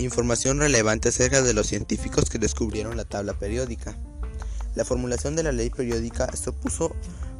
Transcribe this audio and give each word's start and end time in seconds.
Información 0.00 0.60
relevante 0.60 1.08
acerca 1.08 1.42
de 1.42 1.52
los 1.54 1.66
científicos 1.66 2.30
que 2.30 2.38
descubrieron 2.38 2.96
la 2.96 3.04
tabla 3.04 3.32
periódica. 3.34 3.96
La 4.76 4.84
formulación 4.84 5.34
de 5.34 5.42
la 5.42 5.50
ley 5.50 5.70
periódica 5.70 6.36
supuso 6.36 6.94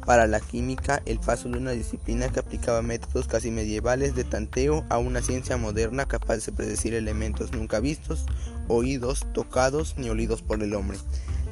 para 0.05 0.27
la 0.27 0.41
química 0.41 1.01
el 1.05 1.21
paso 1.21 1.47
de 1.47 1.57
una 1.57 1.71
disciplina 1.71 2.27
que 2.27 2.41
aplicaba 2.41 2.81
métodos 2.81 3.27
casi 3.27 3.49
medievales 3.49 4.13
de 4.13 4.25
tanteo 4.25 4.85
a 4.89 4.97
una 4.97 5.21
ciencia 5.21 5.55
moderna 5.55 6.05
capaz 6.05 6.45
de 6.45 6.51
predecir 6.51 6.93
elementos 6.95 7.53
nunca 7.53 7.79
vistos, 7.79 8.25
oídos, 8.67 9.25
tocados 9.33 9.95
ni 9.97 10.09
olidos 10.09 10.41
por 10.41 10.61
el 10.61 10.73
hombre. 10.75 10.97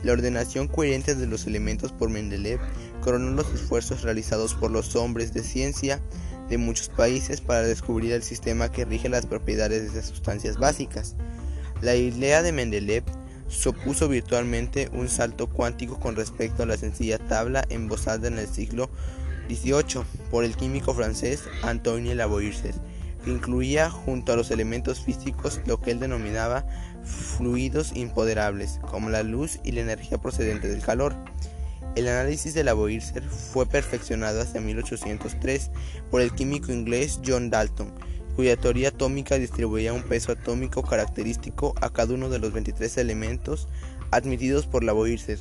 La 0.03 0.13
ordenación 0.13 0.67
coherente 0.67 1.15
de 1.15 1.27
los 1.27 1.47
elementos 1.47 1.91
por 1.91 2.09
Mendeleev 2.09 2.59
coronó 3.01 3.31
los 3.31 3.51
esfuerzos 3.53 4.03
realizados 4.03 4.53
por 4.53 4.71
los 4.71 4.95
hombres 4.95 5.33
de 5.33 5.43
ciencia 5.43 5.99
de 6.49 6.57
muchos 6.57 6.89
países 6.89 7.41
para 7.41 7.63
descubrir 7.63 8.13
el 8.13 8.23
sistema 8.23 8.71
que 8.71 8.85
rige 8.85 9.09
las 9.09 9.25
propiedades 9.25 9.93
de 9.93 10.03
sustancias 10.03 10.57
básicas. 10.57 11.15
La 11.81 11.95
idea 11.95 12.41
de 12.41 12.51
Mendeleev 12.51 13.03
supuso 13.47 14.07
virtualmente 14.07 14.89
un 14.93 15.09
salto 15.09 15.47
cuántico 15.47 15.99
con 15.99 16.15
respecto 16.15 16.63
a 16.63 16.65
la 16.65 16.77
sencilla 16.77 17.17
tabla 17.17 17.65
embosada 17.69 18.27
en 18.27 18.39
el 18.39 18.47
siglo 18.47 18.89
XVIII 19.49 20.03
por 20.29 20.43
el 20.43 20.55
químico 20.55 20.93
francés 20.93 21.43
Antoine 21.63 22.15
Lavoisier, 22.15 22.75
que 23.23 23.31
incluía 23.31 23.89
junto 23.89 24.33
a 24.33 24.35
los 24.35 24.51
elementos 24.51 24.99
físicos 24.99 25.61
lo 25.65 25.79
que 25.79 25.91
él 25.91 25.99
denominaba 25.99 26.65
fluidos 27.07 27.95
impoderables, 27.95 28.79
como 28.89 29.09
la 29.09 29.23
luz 29.23 29.59
y 29.63 29.71
la 29.71 29.81
energía 29.81 30.17
procedente 30.17 30.67
del 30.67 30.81
calor. 30.81 31.15
El 31.95 32.07
análisis 32.07 32.53
de 32.53 32.63
Lavoisier 32.63 33.23
fue 33.23 33.65
perfeccionado 33.65 34.41
hasta 34.41 34.59
1803 34.59 35.71
por 36.11 36.21
el 36.21 36.31
químico 36.31 36.71
inglés 36.71 37.19
John 37.25 37.49
Dalton, 37.49 37.91
cuya 38.35 38.55
teoría 38.55 38.89
atómica 38.89 39.39
distribuía 39.39 39.93
un 39.93 40.03
peso 40.03 40.31
atómico 40.31 40.83
característico 40.83 41.73
a 41.81 41.89
cada 41.89 42.13
uno 42.13 42.29
de 42.29 42.37
los 42.37 42.53
23 42.53 42.97
elementos 42.97 43.67
admitidos 44.11 44.67
por 44.67 44.83
Lavoisier. 44.83 45.39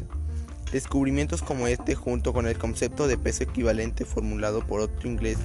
Descubrimientos 0.72 1.42
como 1.42 1.66
este, 1.66 1.94
junto 1.94 2.32
con 2.32 2.46
el 2.46 2.56
concepto 2.56 3.06
de 3.06 3.18
peso 3.18 3.44
equivalente 3.44 4.04
formulado 4.04 4.66
por 4.66 4.80
otro 4.80 5.08
inglés, 5.08 5.36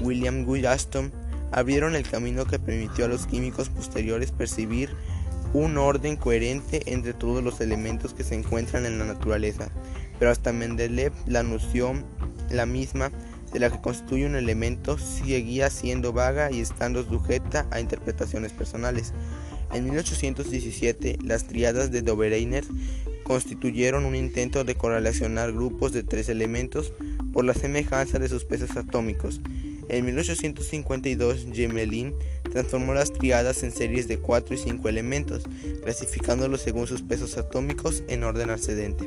William 0.00 0.44
Gullaston, 0.44 1.12
abrieron 1.52 1.94
el 1.94 2.08
camino 2.08 2.44
que 2.44 2.58
permitió 2.58 3.04
a 3.04 3.08
los 3.08 3.26
químicos 3.26 3.68
posteriores 3.68 4.32
percibir 4.32 4.90
un 5.56 5.78
orden 5.78 6.16
coherente 6.16 6.82
entre 6.84 7.14
todos 7.14 7.42
los 7.42 7.62
elementos 7.62 8.12
que 8.12 8.24
se 8.24 8.34
encuentran 8.34 8.84
en 8.84 8.98
la 8.98 9.06
naturaleza, 9.06 9.70
pero 10.18 10.30
hasta 10.30 10.52
Mendeleev 10.52 11.14
la 11.26 11.42
noción, 11.42 12.04
la 12.50 12.66
misma, 12.66 13.10
de 13.54 13.60
la 13.60 13.70
que 13.70 13.80
constituye 13.80 14.26
un 14.26 14.36
elemento 14.36 14.98
seguía 14.98 15.70
siendo 15.70 16.12
vaga 16.12 16.50
y 16.52 16.60
estando 16.60 17.02
sujeta 17.04 17.66
a 17.70 17.80
interpretaciones 17.80 18.52
personales. 18.52 19.14
En 19.72 19.84
1817, 19.84 21.20
las 21.24 21.44
triadas 21.44 21.90
de 21.90 22.02
Dobereiner 22.02 22.64
constituyeron 23.22 24.04
un 24.04 24.14
intento 24.14 24.62
de 24.62 24.74
correlacionar 24.74 25.52
grupos 25.52 25.92
de 25.92 26.02
tres 26.02 26.28
elementos 26.28 26.92
por 27.32 27.46
la 27.46 27.54
semejanza 27.54 28.18
de 28.18 28.28
sus 28.28 28.44
pesos 28.44 28.76
atómicos. 28.76 29.40
En 29.88 30.04
1852, 30.04 31.46
Gemelin 31.50 32.12
transformó 32.56 32.94
las 32.94 33.12
triadas 33.12 33.62
en 33.62 33.70
series 33.70 34.08
de 34.08 34.18
4 34.18 34.54
y 34.54 34.58
5 34.58 34.88
elementos, 34.88 35.42
clasificándolos 35.82 36.62
según 36.62 36.86
sus 36.86 37.02
pesos 37.02 37.36
atómicos 37.36 38.02
en 38.08 38.24
orden 38.24 38.48
ascendente. 38.48 39.06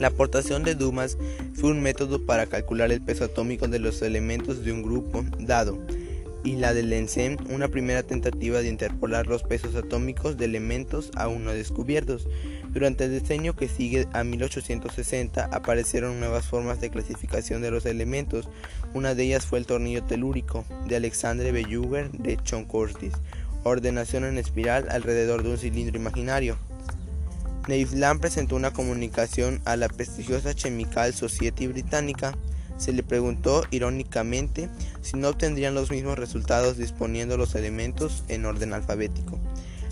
La 0.00 0.08
aportación 0.08 0.64
de 0.64 0.74
Dumas 0.74 1.16
fue 1.54 1.70
un 1.70 1.80
método 1.80 2.26
para 2.26 2.46
calcular 2.46 2.90
el 2.90 3.02
peso 3.02 3.24
atómico 3.24 3.68
de 3.68 3.78
los 3.78 4.02
elementos 4.02 4.64
de 4.64 4.72
un 4.72 4.82
grupo 4.82 5.24
dado, 5.38 5.78
y 6.42 6.56
la 6.56 6.74
de 6.74 6.82
Lenzen 6.82 7.36
una 7.50 7.68
primera 7.68 8.02
tentativa 8.02 8.60
de 8.60 8.68
interpolar 8.68 9.26
los 9.26 9.42
pesos 9.42 9.76
atómicos 9.76 10.36
de 10.36 10.46
elementos 10.46 11.10
aún 11.14 11.44
no 11.44 11.52
descubiertos. 11.52 12.26
Durante 12.72 13.04
el 13.04 13.20
diseño 13.20 13.54
que 13.54 13.68
sigue 13.68 14.06
a 14.12 14.24
1860 14.24 15.44
aparecieron 15.52 16.18
nuevas 16.18 16.46
formas 16.46 16.80
de 16.80 16.90
clasificación 16.90 17.62
de 17.62 17.70
los 17.70 17.84
elementos. 17.84 18.48
Una 18.92 19.14
de 19.14 19.22
ellas 19.22 19.46
fue 19.46 19.60
el 19.60 19.66
tornillo 19.66 20.02
telúrico 20.02 20.64
de 20.88 20.96
Alexandre 20.96 21.52
Belluger 21.52 22.10
de 22.10 22.36
Choncorstis, 22.38 23.12
ordenación 23.62 24.24
en 24.24 24.36
espiral 24.36 24.88
alrededor 24.90 25.44
de 25.44 25.50
un 25.50 25.58
cilindro 25.58 25.96
imaginario. 25.96 26.56
Neifland 27.68 28.20
presentó 28.20 28.56
una 28.56 28.72
comunicación 28.72 29.60
a 29.64 29.76
la 29.76 29.88
prestigiosa 29.88 30.54
Chemical 30.54 31.14
Society 31.14 31.68
británica. 31.68 32.36
Se 32.78 32.92
le 32.92 33.04
preguntó 33.04 33.62
irónicamente 33.70 34.68
si 35.02 35.16
no 35.16 35.28
obtendrían 35.28 35.74
los 35.74 35.92
mismos 35.92 36.18
resultados 36.18 36.76
disponiendo 36.76 37.36
los 37.36 37.54
elementos 37.54 38.24
en 38.26 38.44
orden 38.44 38.72
alfabético. 38.72 39.38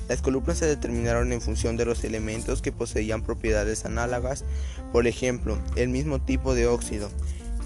Las 0.09 0.23
columnas 0.23 0.59
se 0.59 0.67
determinaron 0.67 1.33
en 1.33 1.43
función 1.43 1.77
de 1.77 1.85
los 1.85 2.03
elementos 2.03 2.63
que 2.63 2.73
poseían 2.73 3.23
propiedades 3.23 3.85
análogas, 3.85 4.45
por 4.91 5.07
ejemplo, 5.07 5.59
el 5.77 5.91
mismo 5.91 6.19
tipo 6.19 6.55
de 6.55 6.67
óxido, 6.67 7.11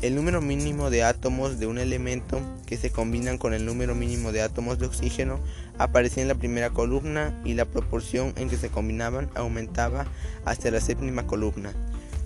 el 0.03 0.17
número 0.17 0.41
mínimo 0.41 0.91
de 0.91 1.05
átomos 1.05 1.61
de 1.61 1.69
un 1.69 1.79
elemento 1.79 2.41
que 2.67 2.77
se 2.77 2.91
combinan 2.91 3.39
con 3.39 3.55
el 3.55 3.65
número 3.65 3.95
mínimo 3.95 4.33
de 4.33 4.43
átomos 4.43 4.81
de 4.81 4.87
oxígeno 4.87 5.39
aparecía 5.79 6.23
en 6.25 6.29
la 6.29 6.35
primera 6.35 6.71
columna 6.71 7.41
y 7.45 7.55
la 7.55 7.67
proporción 7.67 8.33
en 8.37 8.51
que 8.51 8.57
se 8.57 8.69
combinaban 8.69 9.31
aumentaba 9.37 10.07
hasta 10.45 10.73
la 10.73 10.81
séptima 10.81 11.25
columna. 11.29 11.73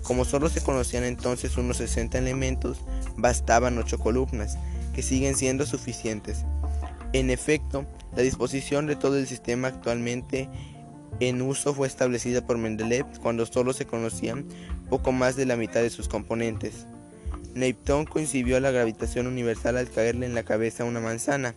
Como 0.01 0.25
solo 0.25 0.49
se 0.49 0.61
conocían 0.61 1.03
entonces 1.03 1.55
unos 1.57 1.77
60 1.77 2.17
elementos, 2.17 2.79
bastaban 3.15 3.77
8 3.77 3.99
columnas, 3.99 4.57
que 4.95 5.03
siguen 5.03 5.35
siendo 5.35 5.67
suficientes. 5.67 6.45
En 7.13 7.29
efecto, 7.29 7.85
la 8.15 8.23
disposición 8.23 8.87
de 8.87 8.95
todo 8.95 9.19
el 9.19 9.27
sistema 9.27 9.67
actualmente 9.67 10.49
en 11.19 11.43
uso 11.43 11.75
fue 11.75 11.85
establecida 11.85 12.41
por 12.41 12.57
Mendeleev 12.57 13.05
cuando 13.21 13.45
solo 13.45 13.73
se 13.73 13.85
conocían 13.85 14.47
poco 14.89 15.11
más 15.11 15.35
de 15.35 15.45
la 15.45 15.57
mitad 15.57 15.81
de 15.81 15.91
sus 15.91 16.07
componentes. 16.07 16.87
Newton 17.57 18.05
concibió 18.05 18.59
la 18.59 18.69
gravitación 18.69 19.25
universal 19.25 19.77
al 19.77 19.89
caerle 19.89 20.27
en 20.27 20.35
la 20.35 20.43
cabeza 20.43 20.83
una 20.83 20.99
manzana, 20.99 21.55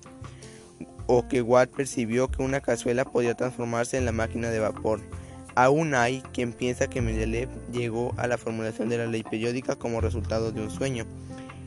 o 1.06 1.28
que 1.28 1.42
Watt 1.42 1.70
percibió 1.70 2.28
que 2.28 2.42
una 2.42 2.60
cazuela 2.60 3.04
podía 3.04 3.34
transformarse 3.34 3.98
en 3.98 4.06
la 4.06 4.12
máquina 4.12 4.48
de 4.48 4.60
vapor. 4.60 5.00
Aún 5.56 5.94
hay 5.94 6.22
quien 6.32 6.52
piensa 6.52 6.88
que 6.88 7.02
Mendeleev 7.02 7.50
llegó 7.70 8.14
a 8.16 8.26
la 8.26 8.38
formulación 8.38 8.88
de 8.88 8.96
la 8.96 9.06
ley 9.06 9.22
periódica 9.22 9.76
como 9.76 10.00
resultado 10.00 10.52
de 10.52 10.62
un 10.62 10.70
sueño. 10.70 11.04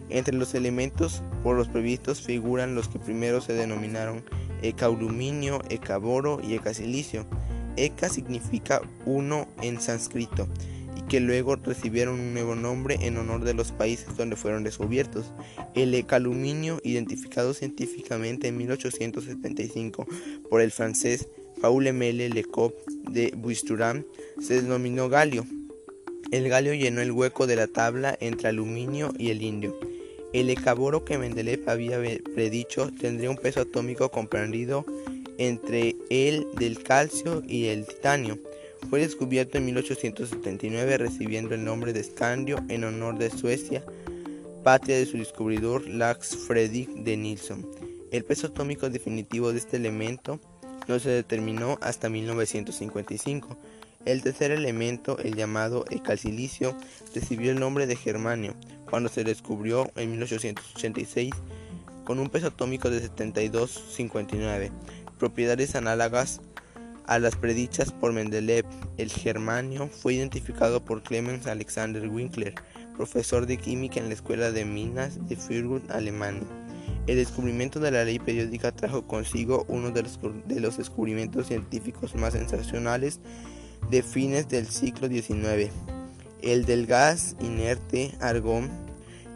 Entre 0.09 0.35
los 0.35 0.55
elementos 0.55 1.21
por 1.43 1.55
los 1.55 1.67
previstos 1.67 2.21
figuran 2.21 2.75
los 2.75 2.87
que 2.87 2.99
primero 2.99 3.39
se 3.41 3.53
denominaron 3.53 4.23
ecaluminio, 4.61 5.61
ecaboro 5.69 6.39
y 6.41 6.55
ecasilicio. 6.55 7.25
Eca 7.75 8.09
significa 8.09 8.81
uno 9.05 9.47
en 9.61 9.79
sánscrito 9.79 10.47
que 11.09 11.19
luego 11.19 11.55
recibieron 11.55 12.19
un 12.19 12.33
nuevo 12.33 12.55
nombre 12.55 12.97
en 13.01 13.17
honor 13.17 13.43
de 13.43 13.53
los 13.53 13.71
países 13.71 14.15
donde 14.17 14.35
fueron 14.35 14.63
descubiertos. 14.63 15.31
El 15.75 15.93
ecaluminio, 15.93 16.79
identificado 16.83 17.53
científicamente 17.53 18.47
en 18.47 18.57
1875 18.57 20.07
por 20.49 20.61
el 20.61 20.71
francés 20.71 21.27
Paul 21.61 21.87
Emile 21.87 22.29
Lecoq 22.29 22.73
de 23.09 23.33
Buisturam, 23.35 24.03
se 24.41 24.61
denominó 24.61 25.09
galio. 25.09 25.45
El 26.31 26.49
galio 26.49 26.73
llenó 26.73 27.01
el 27.01 27.11
hueco 27.11 27.47
de 27.47 27.55
la 27.55 27.67
tabla 27.67 28.17
entre 28.19 28.49
aluminio 28.49 29.13
y 29.17 29.29
el 29.29 29.41
indio. 29.41 29.77
El 30.33 30.49
ecaboro 30.49 31.05
que 31.05 31.19
Mendeleev 31.19 31.69
había 31.69 31.99
predicho 32.33 32.91
tendría 32.99 33.29
un 33.29 33.37
peso 33.37 33.61
atómico 33.61 34.09
comprendido 34.09 34.83
entre 35.37 35.95
el 36.09 36.47
del 36.57 36.81
calcio 36.81 37.43
y 37.47 37.65
el 37.67 37.85
titanio. 37.85 38.39
Fue 38.89 38.99
descubierto 38.99 39.57
en 39.57 39.65
1879 39.65 40.97
recibiendo 40.97 41.55
el 41.55 41.63
nombre 41.63 41.93
de 41.93 42.03
Scandio 42.03 42.63
en 42.69 42.83
honor 42.83 43.17
de 43.17 43.29
Suecia, 43.29 43.83
patria 44.63 44.97
de 44.97 45.05
su 45.05 45.17
descubridor 45.17 45.87
Lars 45.87 46.35
Fredrik 46.47 46.89
de 46.89 47.17
Nilsson. 47.17 47.65
El 48.11 48.23
peso 48.23 48.47
atómico 48.47 48.89
definitivo 48.89 49.51
de 49.51 49.57
este 49.57 49.77
elemento 49.77 50.39
no 50.87 50.99
se 50.99 51.09
determinó 51.09 51.79
hasta 51.81 52.09
1955. 52.09 53.57
El 54.05 54.21
tercer 54.21 54.51
elemento, 54.51 55.17
el 55.19 55.35
llamado 55.35 55.85
calcilicio, 56.03 56.75
recibió 57.15 57.51
el 57.51 57.59
nombre 57.59 57.87
de 57.87 57.95
germanio 57.95 58.53
cuando 58.89 59.09
se 59.09 59.23
descubrió 59.23 59.89
en 59.95 60.11
1886 60.11 61.31
con 62.03 62.19
un 62.19 62.29
peso 62.29 62.47
atómico 62.47 62.89
de 62.89 63.01
72,59, 63.01 64.71
propiedades 65.17 65.75
análogas 65.75 66.41
a 67.05 67.19
las 67.19 67.35
predichas 67.35 67.91
por 67.91 68.13
Mendeleev, 68.13 68.65
el 68.97 69.11
germanio 69.11 69.87
fue 69.87 70.15
identificado 70.15 70.83
por 70.83 71.03
Clemens 71.03 71.47
Alexander 71.47 72.07
Winkler, 72.07 72.55
profesor 72.95 73.45
de 73.45 73.57
química 73.57 73.99
en 73.99 74.07
la 74.07 74.13
Escuela 74.13 74.51
de 74.51 74.65
Minas 74.65 75.27
de 75.27 75.35
Fürth, 75.35 75.89
Alemania. 75.91 76.43
El 77.05 77.17
descubrimiento 77.17 77.79
de 77.79 77.91
la 77.91 78.05
ley 78.05 78.19
periódica 78.19 78.71
trajo 78.71 79.05
consigo 79.05 79.65
uno 79.67 79.91
de 79.91 80.03
los, 80.03 80.19
de 80.45 80.59
los 80.61 80.77
descubrimientos 80.77 81.47
científicos 81.47 82.15
más 82.15 82.33
sensacionales 82.33 83.19
de 83.89 84.03
fines 84.03 84.47
del 84.47 84.67
siglo 84.67 85.07
XIX, 85.07 85.71
el 86.41 86.65
del 86.65 86.85
gas 86.85 87.35
inerte 87.41 88.15
argón. 88.21 88.69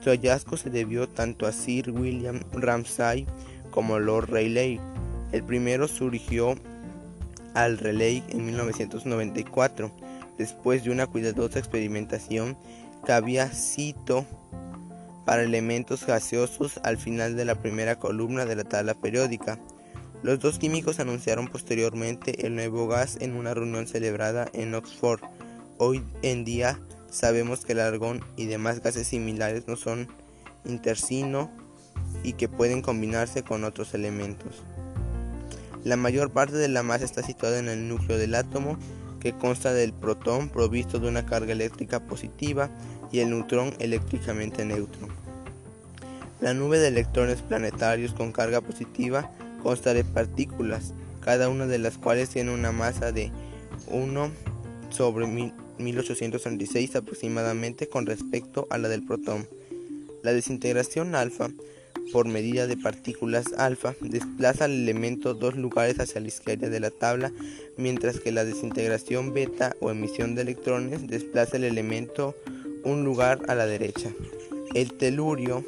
Su 0.01 0.11
hallazgo 0.11 0.55
se 0.55 0.69
debió 0.69 1.09
tanto 1.09 1.45
a 1.45 1.51
Sir 1.51 1.91
William 1.91 2.39
Ramsay 2.53 3.25
como 3.71 3.99
Lord 3.99 4.29
Rayleigh. 4.29 4.79
El 5.33 5.43
primero 5.43 5.87
surgió 5.89 6.55
al 7.57 7.79
Relay 7.79 8.23
en 8.29 8.45
1994, 8.45 9.91
después 10.37 10.83
de 10.83 10.91
una 10.91 11.07
cuidadosa 11.07 11.57
experimentación 11.57 12.55
que 13.03 13.13
había 13.13 13.49
cito 13.49 14.27
para 15.25 15.41
elementos 15.41 16.05
gaseosos 16.05 16.79
al 16.83 16.97
final 16.97 17.35
de 17.35 17.45
la 17.45 17.55
primera 17.55 17.97
columna 17.97 18.45
de 18.45 18.55
la 18.55 18.63
tabla 18.63 18.93
periódica. 18.93 19.57
Los 20.21 20.39
dos 20.39 20.59
químicos 20.59 20.99
anunciaron 20.99 21.47
posteriormente 21.47 22.45
el 22.45 22.53
nuevo 22.53 22.87
gas 22.87 23.17
en 23.21 23.35
una 23.35 23.55
reunión 23.55 23.87
celebrada 23.87 24.47
en 24.53 24.75
Oxford. 24.75 25.21
Hoy 25.79 26.03
en 26.21 26.45
día 26.45 26.79
sabemos 27.09 27.65
que 27.65 27.73
el 27.73 27.79
argón 27.79 28.23
y 28.35 28.45
demás 28.45 28.83
gases 28.83 29.07
similares 29.07 29.67
no 29.67 29.77
son 29.77 30.07
intersino 30.63 31.49
y 32.23 32.33
que 32.33 32.49
pueden 32.49 32.83
combinarse 32.83 33.41
con 33.41 33.63
otros 33.63 33.95
elementos. 33.95 34.63
La 35.87 35.95
mayor 35.95 36.31
parte 36.31 36.57
de 36.57 36.67
la 36.67 36.83
masa 36.83 37.05
está 37.05 37.23
situada 37.23 37.59
en 37.59 37.69
el 37.69 37.87
núcleo 37.87 38.17
del 38.17 38.35
átomo, 38.35 38.77
que 39.21 39.31
consta 39.31 39.71
del 39.71 39.93
protón 39.93 40.49
provisto 40.49 40.99
de 40.99 41.07
una 41.07 41.25
carga 41.25 41.53
eléctrica 41.53 42.01
positiva 42.01 42.69
y 43.09 43.19
el 43.19 43.29
neutrón 43.29 43.73
eléctricamente 43.79 44.65
neutro. 44.65 45.07
La 46.41 46.53
nube 46.53 46.77
de 46.77 46.89
electrones 46.89 47.41
planetarios 47.41 48.11
con 48.11 48.33
carga 48.33 48.59
positiva 48.59 49.31
consta 49.63 49.93
de 49.93 50.03
partículas, 50.03 50.93
cada 51.21 51.47
una 51.47 51.67
de 51.67 51.77
las 51.77 51.97
cuales 51.97 52.27
tiene 52.27 52.53
una 52.53 52.73
masa 52.73 53.13
de 53.13 53.31
1 53.89 54.29
sobre 54.89 55.25
1836 55.77 56.97
aproximadamente 56.97 57.87
con 57.87 58.05
respecto 58.05 58.67
a 58.71 58.77
la 58.77 58.89
del 58.89 59.05
protón. 59.05 59.47
La 60.21 60.33
desintegración 60.33 61.15
alfa 61.15 61.47
por 62.11 62.27
medida 62.27 62.67
de 62.67 62.77
partículas 62.77 63.53
alfa 63.57 63.95
desplaza 64.01 64.65
al 64.65 64.71
elemento 64.71 65.33
dos 65.33 65.55
lugares 65.55 65.99
hacia 65.99 66.21
la 66.21 66.27
izquierda 66.27 66.69
de 66.69 66.79
la 66.79 66.91
tabla, 66.91 67.31
mientras 67.77 68.19
que 68.19 68.31
la 68.31 68.45
desintegración 68.45 69.33
beta 69.33 69.75
o 69.79 69.91
emisión 69.91 70.35
de 70.35 70.43
electrones 70.43 71.07
desplaza 71.07 71.57
el 71.57 71.63
elemento 71.63 72.35
un 72.83 73.03
lugar 73.03 73.41
a 73.47 73.55
la 73.55 73.65
derecha. 73.65 74.11
El 74.73 74.93
telurio 74.93 75.63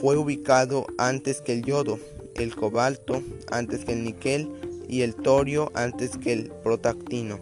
fue 0.00 0.16
ubicado 0.16 0.86
antes 0.98 1.40
que 1.40 1.52
el 1.52 1.64
yodo, 1.64 1.98
el 2.34 2.54
cobalto 2.54 3.22
antes 3.50 3.84
que 3.84 3.92
el 3.92 4.04
níquel 4.04 4.48
y 4.88 5.02
el 5.02 5.14
torio 5.14 5.70
antes 5.74 6.16
que 6.18 6.32
el 6.32 6.50
protactino. 6.62 7.38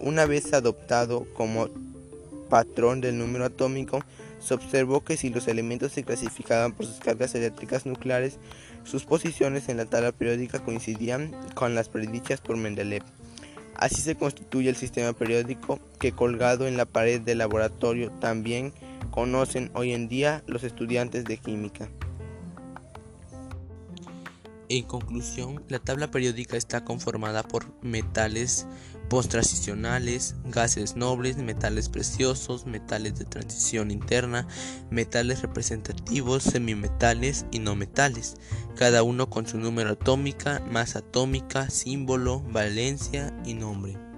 Una 0.00 0.26
vez 0.26 0.52
adoptado 0.52 1.26
como 1.34 1.68
patrón 2.48 3.00
del 3.00 3.18
número 3.18 3.44
atómico, 3.44 4.00
se 4.42 4.54
observó 4.54 5.04
que 5.04 5.16
si 5.16 5.30
los 5.30 5.46
elementos 5.46 5.92
se 5.92 6.02
clasificaban 6.02 6.72
por 6.72 6.86
sus 6.86 6.98
cargas 6.98 7.34
eléctricas 7.34 7.86
nucleares, 7.86 8.38
sus 8.84 9.04
posiciones 9.04 9.68
en 9.68 9.76
la 9.76 9.86
tabla 9.86 10.12
periódica 10.12 10.58
coincidían 10.58 11.30
con 11.54 11.74
las 11.74 11.88
predichas 11.88 12.40
por 12.40 12.56
Mendeleev. 12.56 13.04
Así 13.76 14.00
se 14.02 14.16
constituye 14.16 14.68
el 14.68 14.76
sistema 14.76 15.12
periódico 15.12 15.78
que 15.98 16.12
colgado 16.12 16.66
en 16.66 16.76
la 16.76 16.84
pared 16.84 17.20
del 17.20 17.38
laboratorio 17.38 18.10
también 18.10 18.72
conocen 19.10 19.70
hoy 19.74 19.92
en 19.92 20.08
día 20.08 20.42
los 20.46 20.64
estudiantes 20.64 21.24
de 21.24 21.36
química. 21.38 21.88
En 24.68 24.84
conclusión, 24.84 25.62
la 25.68 25.78
tabla 25.78 26.10
periódica 26.10 26.56
está 26.56 26.84
conformada 26.84 27.42
por 27.42 27.66
metales 27.82 28.66
post-transicionales, 29.12 30.36
gases 30.46 30.96
nobles, 30.96 31.36
metales 31.36 31.90
preciosos, 31.90 32.64
metales 32.64 33.18
de 33.18 33.26
transición 33.26 33.90
interna, 33.90 34.48
metales 34.88 35.42
representativos, 35.42 36.42
semimetales 36.42 37.44
y 37.50 37.58
no 37.58 37.76
metales, 37.76 38.36
cada 38.74 39.02
uno 39.02 39.28
con 39.28 39.46
su 39.46 39.58
número 39.58 39.90
atómica, 39.90 40.62
masa 40.70 41.00
atómica, 41.00 41.68
símbolo, 41.68 42.40
valencia 42.40 43.36
y 43.44 43.52
nombre. 43.52 44.11